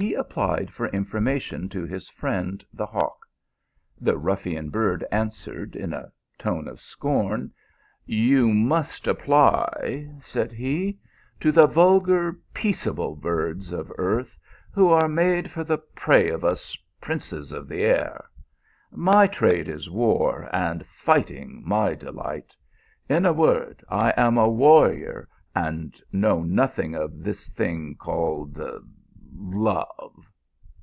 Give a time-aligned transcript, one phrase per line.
[0.10, 3.26] He applied for information to his friend the hawk.
[4.00, 7.52] The ruffian bird answered in a tone of scorn,"
[8.28, 10.98] You must apply, said he,"
[11.40, 14.38] to the vulgar, peaceable birds of earth,
[14.72, 18.24] who are made for the prey of us princes of the air.
[18.90, 22.56] My trade is war, and righting my delight.
[23.10, 28.58] In a word, 1 am a warrior, and know nothing of this thing called
[29.42, 29.86] love."